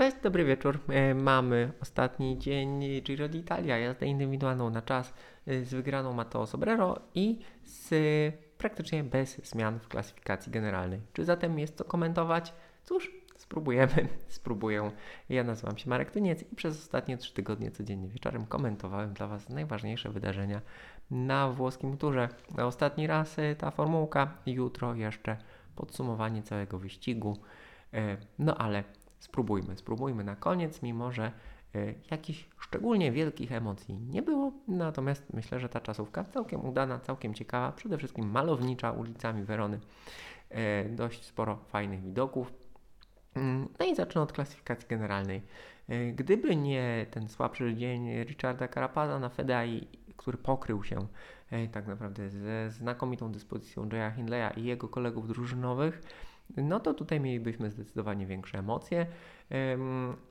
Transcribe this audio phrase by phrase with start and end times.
[0.00, 0.78] Cześć, dobry wieczór.
[0.88, 5.14] E, mamy ostatni dzień Giro d'Italia, jazdę indywidualną na czas
[5.46, 7.94] e, z wygraną Matteo Sobrero i z
[8.58, 11.00] praktycznie bez zmian w klasyfikacji generalnej.
[11.12, 12.52] Czy zatem jest co komentować?
[12.84, 14.90] Cóż, spróbujemy, spróbuję.
[15.28, 19.48] Ja nazywam się Marek Tyniec i przez ostatnie trzy tygodnie codziennie wieczorem komentowałem dla Was
[19.48, 20.60] najważniejsze wydarzenia
[21.10, 22.28] na włoskim turze.
[22.58, 25.36] Ostatni raz e, ta formułka, jutro jeszcze
[25.76, 27.36] podsumowanie całego wyścigu.
[28.38, 28.84] No ale
[29.20, 31.32] spróbujmy, spróbujmy na koniec, mimo że
[31.74, 34.52] y, jakichś szczególnie wielkich emocji nie było.
[34.68, 39.80] Natomiast myślę, że ta czasówka całkiem udana, całkiem ciekawa, przede wszystkim malownicza ulicami Werony.
[40.86, 42.52] Y, dość sporo fajnych widoków.
[43.34, 45.42] Mm, no i zacznę od klasyfikacji generalnej.
[45.90, 51.06] Y, gdyby nie ten słabszy dzień Richarda Carapaza na Fedai, który pokrył się
[51.72, 56.02] tak naprawdę ze znakomitą dyspozycją Jaya Hindleya i jego kolegów drużynowych,
[56.56, 59.06] no to tutaj mielibyśmy zdecydowanie większe emocje.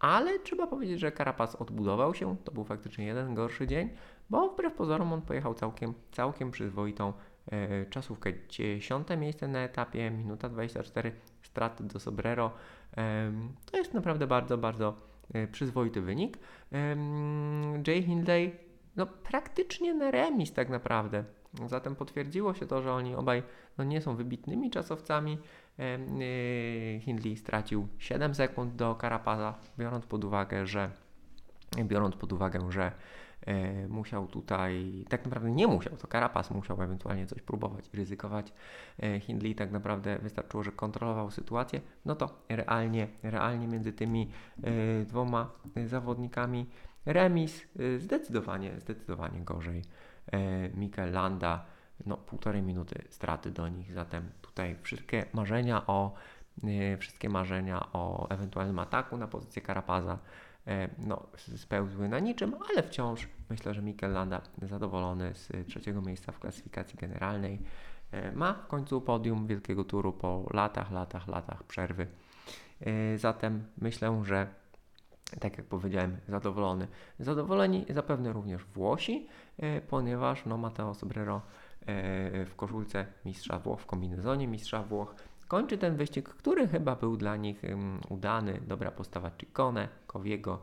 [0.00, 2.36] Ale trzeba powiedzieć, że Carapaz odbudował się.
[2.44, 3.90] To był faktycznie jeden gorszy dzień,
[4.30, 7.12] bo wbrew pozorom on pojechał całkiem, całkiem przyzwoitą
[7.52, 8.32] e, czasówkę.
[8.48, 12.52] Dziesiąte miejsce na etapie, minuta 24 straty do Sobrero.
[13.70, 14.94] To jest naprawdę bardzo, bardzo
[15.34, 16.38] e, przyzwoity wynik.
[17.86, 21.24] Jay Hindley no praktycznie na remis tak naprawdę.
[21.66, 23.42] Zatem potwierdziło się to, że oni obaj
[23.78, 25.38] no, nie są wybitnymi czasowcami.
[25.80, 30.90] Y, Hindley stracił 7 sekund do Karapaza, biorąc pod uwagę, że
[31.78, 32.92] biorąc pod uwagę, że
[33.46, 38.52] e, musiał tutaj, tak naprawdę nie musiał, to Carapaz musiał ewentualnie coś próbować ryzykować.
[39.02, 44.30] E, Hindley tak naprawdę wystarczyło, że kontrolował sytuację, no to realnie, realnie między tymi
[44.62, 45.50] e, dwoma
[45.86, 46.66] zawodnikami
[47.06, 47.66] remis
[47.98, 49.82] zdecydowanie, zdecydowanie gorzej.
[50.74, 51.64] Mikel Landa
[52.06, 53.92] no, półtorej minuty straty do nich.
[53.92, 56.14] Zatem tutaj wszystkie marzenia o
[56.62, 60.18] yy, wszystkie marzenia o ewentualnym ataku na pozycję Karapaza
[60.66, 66.32] yy, no, spełzły na niczym, ale wciąż myślę, że Mikel Landa zadowolony z trzeciego miejsca
[66.32, 67.58] w klasyfikacji generalnej
[68.12, 72.06] yy, ma w końcu podium wielkiego turu po latach, latach, latach przerwy.
[73.16, 74.46] Zatem myślę, że
[75.40, 76.88] tak jak powiedziałem, zadowolony.
[77.18, 79.28] Zadowoleni zapewne również Włosi,
[79.88, 81.69] ponieważ no, Matteo Sobrero E,
[82.46, 85.14] w koszulce mistrza Włoch, w kombinezonie mistrza Włoch.
[85.48, 87.62] Kończy ten wyścig, który chyba był dla nich
[88.08, 88.60] udany.
[88.66, 90.62] Dobra postawa Ciccone, Kowiego,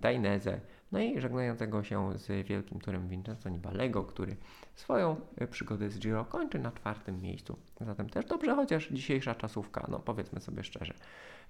[0.00, 0.60] Dainese,
[0.92, 4.36] no i żegnającego się z wielkim turem Vincenzo Nibalego, który
[4.74, 7.56] swoją e, przygodę z Giro kończy na czwartym miejscu.
[7.80, 10.94] Zatem też dobrze, chociaż dzisiejsza czasówka, no powiedzmy sobie szczerze,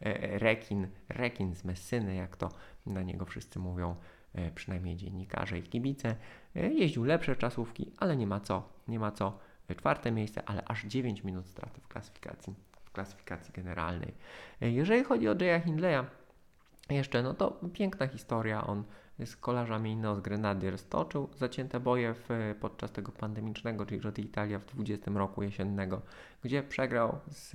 [0.00, 2.48] e, rekin, rekin z Messyny, jak to
[2.86, 4.19] na niego wszyscy mówią, E,
[4.54, 6.16] przynajmniej dziennikarze i kibice.
[6.56, 9.38] E, jeździł lepsze czasówki, ale nie ma co, nie ma co.
[9.68, 12.54] E, czwarte miejsce, ale aż 9 minut straty w klasyfikacji,
[12.84, 14.14] w klasyfikacji generalnej.
[14.60, 16.04] Jeżeli chodzi o Jaya Hindleya,
[16.90, 18.66] jeszcze, no to piękna historia.
[18.66, 18.84] On
[19.26, 25.10] z kolarzami Ineos Grenadiers toczył zacięte boje w, podczas tego pandemicznego Giro d'Italia w 20
[25.10, 26.02] roku jesiennego,
[26.44, 27.52] gdzie przegrał z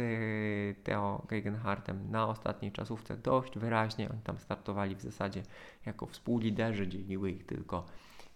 [0.83, 4.09] Theo Gegenhartem na ostatniej czasówce dość wyraźnie.
[4.09, 5.43] Oni tam startowali w zasadzie
[5.85, 7.85] jako współliderzy, dzieliły ich tylko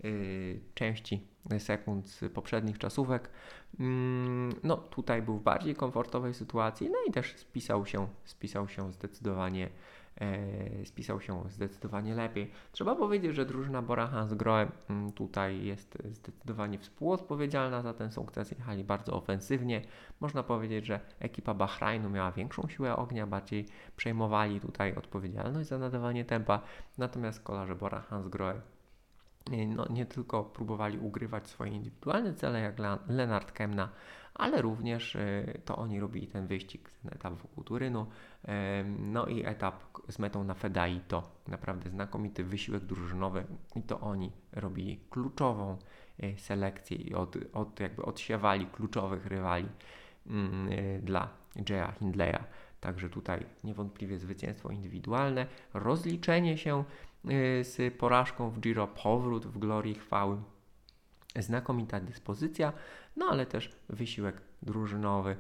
[0.04, 3.30] yy, części sekund z poprzednich czasówek.
[3.80, 3.86] Yy,
[4.64, 9.70] no tutaj był w bardziej komfortowej sytuacji, no i też spisał się, spisał się zdecydowanie
[10.86, 12.52] spisał się zdecydowanie lepiej.
[12.72, 18.52] Trzeba powiedzieć, że drużyna Bora Hansgrohe mm, tutaj jest zdecydowanie współodpowiedzialna za ten sukces.
[18.52, 19.82] Jechali bardzo ofensywnie.
[20.20, 23.66] Można powiedzieć, że ekipa Bahrainu miała większą siłę ognia, bardziej
[23.98, 26.62] przejmowali tutaj odpowiedzialność za nadawanie tempa.
[26.98, 28.62] Natomiast kolarze Bora Hansgrohe
[29.68, 32.76] no, nie tylko próbowali ugrywać swoje indywidualne cele, jak
[33.08, 33.90] Lenard Kemna,
[34.40, 38.08] ale również y, to oni robili ten wyścig, ten etap wokół Turynu,
[39.00, 43.46] no i etap z metą na Fedai to naprawdę znakomity wysiłek drużynowy
[43.76, 45.78] i to oni robili kluczową
[46.24, 49.68] y, selekcję i od, od, jakby odsiewali kluczowych rywali
[50.28, 51.30] mm, y, dla
[51.70, 52.44] Jaya Hindleya.
[52.80, 56.84] Także tutaj niewątpliwie zwycięstwo indywidualne, rozliczenie się
[57.62, 60.38] z porażką w Giro, powrót w glorii chwały
[61.42, 62.74] znakomita dyspozycja,
[63.16, 65.36] no ale też wysiłek drużynowy.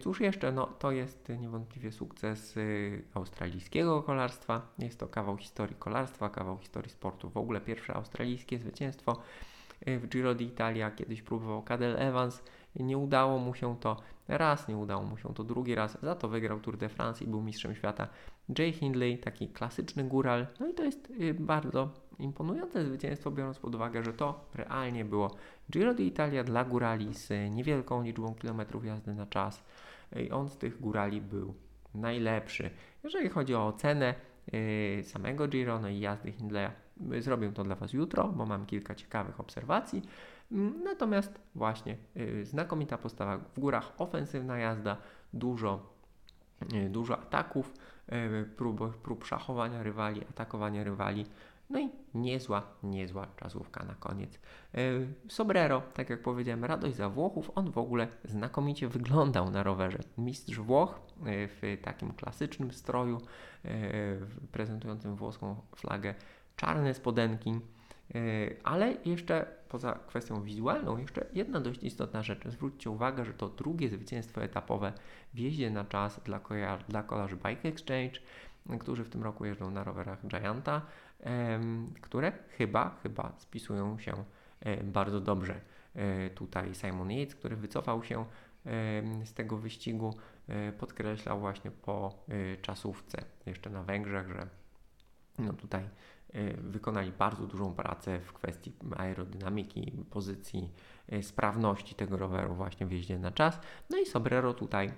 [0.00, 4.62] Cóż jeszcze, no to jest niewątpliwie sukces y, australijskiego kolarstwa.
[4.78, 7.30] Jest to kawał historii kolarstwa, kawał historii sportu.
[7.30, 9.22] W ogóle pierwsze australijskie zwycięstwo
[9.88, 10.90] y, w Giro d'Italia.
[10.90, 12.42] Kiedyś próbował Cadel Evans,
[12.76, 13.96] nie udało mu się to
[14.28, 17.26] raz, nie udało mu się to drugi raz, za to wygrał Tour de France i
[17.26, 18.08] był mistrzem świata.
[18.58, 23.74] Jay Hindley, taki klasyczny góral, no i to jest y, bardzo imponujące zwycięstwo, biorąc pod
[23.74, 25.30] uwagę, że to realnie było
[25.70, 29.64] Giro d'Italia dla górali z niewielką liczbą kilometrów jazdy na czas
[30.16, 31.54] i on z tych górali był
[31.94, 32.70] najlepszy.
[33.04, 34.14] Jeżeli chodzi o ocenę
[34.52, 36.70] yy, samego Giro no i jazdy Hindleya,
[37.00, 40.02] yy, zrobię to dla Was jutro, bo mam kilka ciekawych obserwacji.
[40.52, 44.96] Mm, Natomiast właśnie yy, znakomita postawa w górach, ofensywna jazda,
[45.32, 45.94] dużo,
[46.72, 47.74] yy, dużo ataków,
[48.08, 51.26] yy, prób, prób szachowania rywali, atakowania rywali.
[51.70, 54.38] No i niezła, niezła czasówka na koniec.
[54.74, 57.50] Yy, Sobrero, tak jak powiedziałem, radość za Włochów.
[57.54, 59.98] On w ogóle znakomicie wyglądał na rowerze.
[60.18, 63.20] Mistrz Włoch yy, w takim klasycznym stroju
[63.64, 63.70] yy,
[64.52, 66.14] prezentującym włoską flagę,
[66.56, 67.60] czarne spodenki.
[68.64, 72.48] Ale jeszcze poza kwestią wizualną, jeszcze jedna dość istotna rzecz.
[72.48, 74.92] Zwróćcie uwagę, że to drugie zwycięstwo etapowe
[75.34, 78.20] w jeździe na czas dla, koja- dla kolarzy Bike Exchange,
[78.80, 80.82] którzy w tym roku jeżdżą na rowerach Gianta,
[82.00, 84.24] które chyba, chyba spisują się
[84.60, 85.60] e, bardzo dobrze.
[85.94, 88.24] E, Tutaj Simon Yates, który wycofał się
[89.24, 90.14] z tego wyścigu,
[90.48, 92.24] e, podkreślał właśnie po
[92.62, 94.46] czasówce jeszcze na Węgrzech, że
[95.38, 95.88] no tutaj
[96.58, 100.72] wykonali bardzo dużą pracę w kwestii aerodynamiki, pozycji,
[101.22, 103.60] sprawności tego roweru właśnie w jeździe na czas.
[103.90, 104.92] No i Sobrero tutaj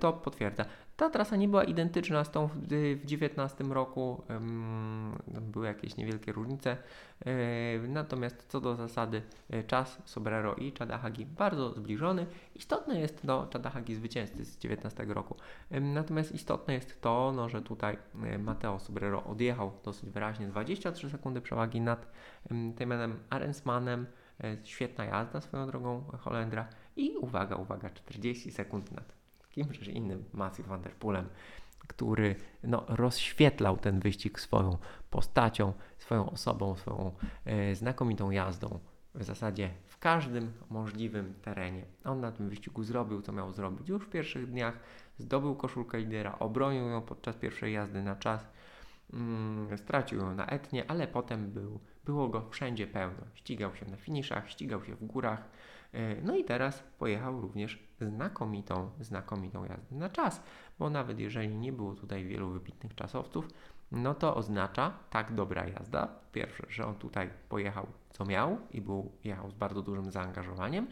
[0.00, 0.64] to potwierdza.
[0.96, 2.56] Ta trasa nie była identyczna z tą w,
[3.02, 4.22] w 19 roku,
[5.40, 6.76] były jakieś niewielkie różnice,
[7.88, 9.22] natomiast co do zasady
[9.66, 12.26] czas Sobrero i Chadahagi bardzo zbliżony.
[12.54, 15.36] Istotne jest no, Chadahagi zwycięzcy z 19 roku,
[15.70, 17.98] natomiast istotne jest to, no, że tutaj
[18.38, 22.06] Mateo Sobrero odjechał dosyć wyraźnie 23 sekundy przewagi nad
[22.50, 24.06] ym, Tymenem Arensmanem,
[24.64, 29.16] świetna jazda swoją drogą Holendra i uwaga, uwaga, 40 sekund nad
[29.50, 31.28] kimże innym, Matthew Van Der Poelem,
[31.78, 34.78] który no, rozświetlał ten wyścig swoją
[35.10, 37.12] postacią, swoją osobą, swoją
[37.44, 38.78] e, znakomitą jazdą.
[39.14, 41.84] W zasadzie w każdym możliwym terenie.
[42.04, 44.78] On na tym wyścigu zrobił, co miał zrobić już w pierwszych dniach.
[45.18, 48.48] Zdobył koszulkę lidera, obronił ją podczas pierwszej jazdy na czas.
[49.12, 53.22] Mm, stracił ją na etnie, ale potem był, było go wszędzie pełno.
[53.34, 55.48] Ścigał się na finiszach, ścigał się w górach.
[55.96, 60.42] E, No i teraz pojechał również znakomitą, znakomitą jazdę na czas,
[60.78, 63.48] bo nawet jeżeli nie było tutaj wielu wybitnych czasowców,
[63.92, 66.08] no to oznacza tak dobra jazda.
[66.32, 70.86] Pierwsze, że on tutaj pojechał co miał i był, jechał z bardzo dużym zaangażowaniem,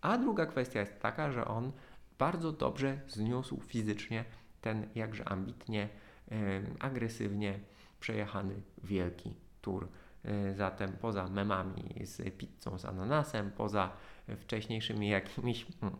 [0.00, 1.72] a druga kwestia jest taka, że on
[2.18, 4.24] bardzo dobrze zniósł fizycznie
[4.60, 5.88] ten jakże ambitnie,
[6.32, 6.36] e,
[6.80, 7.58] agresywnie
[8.00, 8.54] przejechany
[8.84, 9.88] wielki tour.
[10.26, 13.90] E, Zatem poza memami z pizzą z ananasem, poza
[14.36, 15.96] wcześniejszymi jakimiś mm,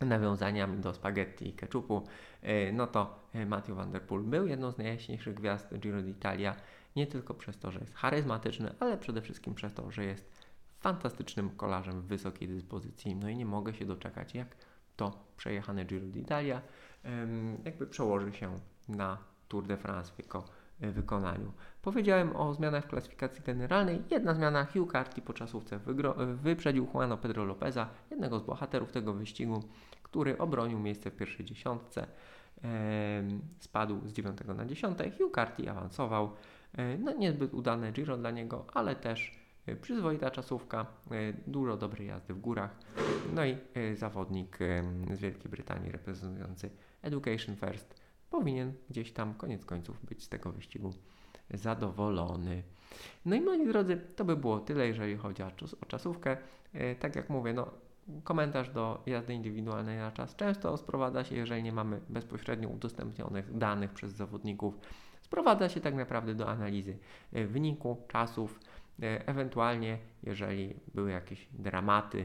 [0.00, 2.06] nawiązaniami do spaghetti i ketchupu,
[2.42, 6.54] e, no to e, Matthew Van Der Poel był jedną z najjaśniejszych gwiazd Giro d'Italia,
[6.96, 10.44] nie tylko przez to, że jest charyzmatyczny, ale przede wszystkim przez to, że jest
[10.80, 13.16] fantastycznym kolarzem w wysokiej dyspozycji.
[13.16, 14.56] No i nie mogę się doczekać, jak
[14.96, 16.60] to przejechane Giro d'Italia
[17.64, 19.18] jakby przełoży się na
[19.48, 20.42] Tour de France e,
[20.92, 21.52] wykonaniu.
[21.82, 24.02] Powiedziałem o zmianach w klasyfikacji generalnej.
[24.10, 29.12] Jedna zmiana Hugh Carty po czasówce e, wyprzedził Juano Pedro Lopeza, jednego z bohaterów tego
[29.12, 29.62] wyścigu,
[30.02, 32.06] który obronił miejsce w pierwszej dziesiątce.
[33.60, 34.98] Spadł z 9 na 10.
[35.18, 36.30] Hugh Carty awansował.
[36.78, 42.08] E, No niezbyt udane Giro dla niego, ale też e, przyzwoita czasówka, e, dużo dobrej
[42.08, 42.76] jazdy w górach.
[43.34, 44.58] No i e, zawodnik
[45.14, 46.70] z Wielkiej Brytanii reprezentujący
[47.02, 48.03] Education First
[48.38, 50.92] powinien gdzieś tam koniec końców być z tego wyścigu
[51.50, 52.62] zadowolony.
[53.24, 56.36] No i moi drodzy, to by było tyle, jeżeli chodzi o, czas- o czasówkę.
[56.72, 57.70] E, tak jak mówię, no,
[58.24, 63.92] komentarz do jazdy indywidualnej na czas często sprowadza się, jeżeli nie mamy bezpośrednio udostępnionych danych
[63.92, 64.78] przez zawodników,
[65.22, 66.98] sprowadza się tak naprawdę do analizy
[67.32, 68.60] e, wyniku, czasów,
[69.02, 72.24] e, ewentualnie jeżeli były jakieś dramaty,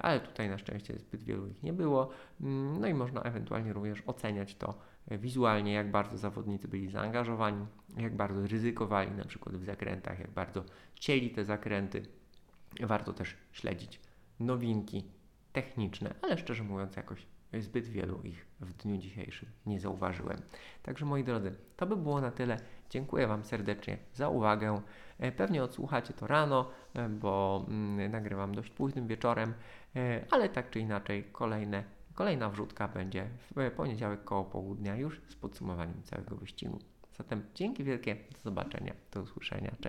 [0.00, 2.10] ale tutaj na szczęście zbyt wielu ich nie było.
[2.40, 7.66] Mm, No i można ewentualnie również oceniać to e, wizualnie, jak bardzo zawodnicy byli zaangażowani,
[7.96, 12.02] jak bardzo ryzykowali na przykład w zakrętach, jak bardzo cieli te zakręty.
[12.80, 14.00] Warto też śledzić
[14.40, 15.04] nowinki
[15.52, 20.42] techniczne, ale szczerze mówiąc jakoś zbyt wielu ich w dniu dzisiejszym nie zauważyłem.
[20.82, 22.60] Także moi drodzy, to by było na tyle.
[22.90, 24.80] Dziękuję Wam serdecznie za uwagę.
[25.18, 29.54] E, Pewnie odsłuchacie to rano, e, bo mm, nagrywam dość późnym wieczorem,
[29.96, 35.36] e, ale tak czy inaczej kolejne, kolejna wrzutka będzie w poniedziałek koło południa już z
[35.36, 36.78] podsumowaniem całego wyścigu.
[37.18, 39.82] Zatem dzięki wielkie, do zobaczenia, do usłyszenia, cześć.